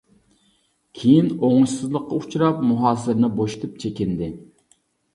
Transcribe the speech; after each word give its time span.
كېيىن 0.99 1.29
ئوڭۇشسىزلىققا 1.35 2.21
ئۇچراپ 2.23 2.67
مۇھاسىرىنى 2.73 3.33
بوشىتىپ 3.39 3.81
چېكىندى. 3.87 4.37